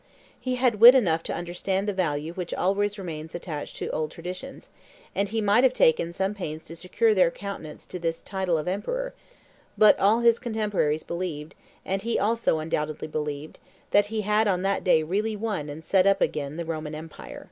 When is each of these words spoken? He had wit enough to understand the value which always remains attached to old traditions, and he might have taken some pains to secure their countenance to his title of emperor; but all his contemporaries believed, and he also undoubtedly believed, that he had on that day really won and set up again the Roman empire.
He 0.39 0.55
had 0.55 0.79
wit 0.79 0.95
enough 0.95 1.21
to 1.25 1.35
understand 1.35 1.87
the 1.87 1.93
value 1.93 2.33
which 2.33 2.55
always 2.55 2.97
remains 2.97 3.35
attached 3.35 3.75
to 3.75 3.89
old 3.91 4.09
traditions, 4.09 4.67
and 5.13 5.29
he 5.29 5.41
might 5.41 5.63
have 5.63 5.75
taken 5.75 6.11
some 6.11 6.33
pains 6.33 6.65
to 6.65 6.75
secure 6.75 7.13
their 7.13 7.29
countenance 7.29 7.85
to 7.85 7.99
his 7.99 8.23
title 8.23 8.57
of 8.57 8.67
emperor; 8.67 9.13
but 9.77 9.99
all 9.99 10.21
his 10.21 10.39
contemporaries 10.39 11.03
believed, 11.03 11.53
and 11.85 12.01
he 12.01 12.17
also 12.17 12.57
undoubtedly 12.57 13.07
believed, 13.07 13.59
that 13.91 14.07
he 14.07 14.21
had 14.21 14.47
on 14.47 14.63
that 14.63 14.83
day 14.83 15.03
really 15.03 15.35
won 15.35 15.69
and 15.69 15.83
set 15.83 16.07
up 16.07 16.19
again 16.19 16.57
the 16.57 16.65
Roman 16.65 16.95
empire. 16.95 17.39